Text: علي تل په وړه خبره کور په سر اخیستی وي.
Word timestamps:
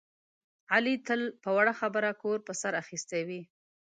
علي 0.73 0.95
تل 1.07 1.21
په 1.43 1.49
وړه 1.57 1.73
خبره 1.81 2.09
کور 2.21 2.37
په 2.47 2.53
سر 2.61 2.73
اخیستی 2.83 3.21
وي. 3.27 3.41